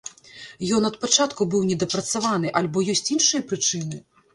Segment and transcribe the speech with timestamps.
[0.77, 4.07] Ён ад пачатку быў недапрацаваны, альбо ёсць іншыя прычыны?